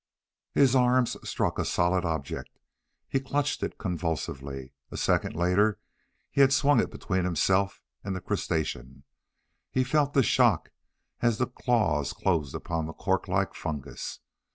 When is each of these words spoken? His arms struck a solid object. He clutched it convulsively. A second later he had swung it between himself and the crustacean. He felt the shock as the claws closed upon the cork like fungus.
His 0.55 0.75
arms 0.75 1.15
struck 1.29 1.59
a 1.59 1.63
solid 1.63 2.05
object. 2.05 2.57
He 3.07 3.19
clutched 3.19 3.61
it 3.61 3.77
convulsively. 3.77 4.73
A 4.89 4.97
second 4.97 5.35
later 5.35 5.77
he 6.31 6.41
had 6.41 6.51
swung 6.51 6.79
it 6.79 6.89
between 6.89 7.23
himself 7.23 7.79
and 8.03 8.15
the 8.15 8.19
crustacean. 8.21 9.03
He 9.69 9.83
felt 9.83 10.13
the 10.15 10.23
shock 10.23 10.71
as 11.21 11.37
the 11.37 11.45
claws 11.45 12.13
closed 12.13 12.55
upon 12.55 12.87
the 12.87 12.93
cork 12.93 13.27
like 13.27 13.53
fungus. 13.53 14.21